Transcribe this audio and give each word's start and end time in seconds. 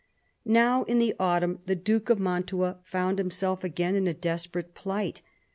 Now, 0.47 0.81
in 0.85 0.97
the 0.97 1.13
autumn, 1.19 1.59
the 1.67 1.75
Duke 1.75 2.09
of 2.09 2.17
Mantua 2.19 2.79
found 2.83 3.19
him 3.19 3.29
self 3.29 3.63
again 3.63 3.93
in 3.93 4.07
a 4.07 4.15
desperate 4.15 4.73
plight. 4.73 5.21